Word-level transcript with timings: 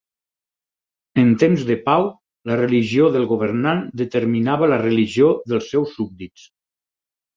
En 1.23 1.27
temps 1.43 1.65
de 1.67 1.75
pau, 1.89 2.07
la 2.51 2.57
religió 2.61 3.09
del 3.17 3.27
governant 3.33 3.83
determinava 4.03 4.71
la 4.73 4.81
religió 4.85 5.29
dels 5.53 5.69
seus 5.75 5.95
súbdits. 5.99 6.49